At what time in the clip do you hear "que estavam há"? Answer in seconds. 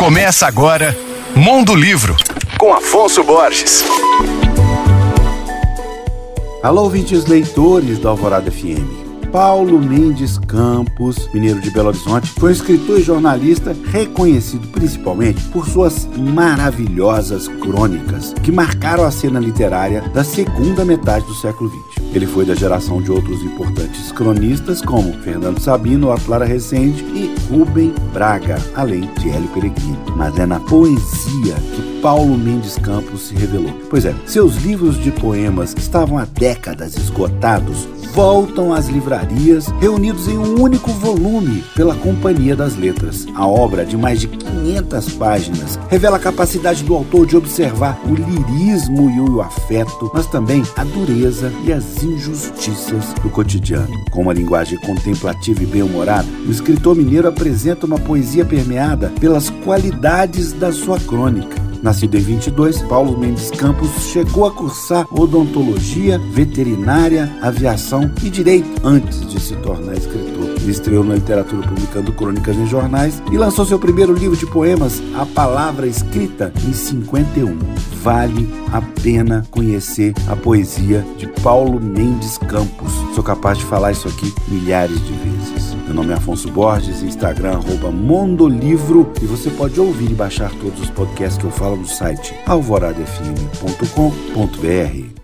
35.72-36.24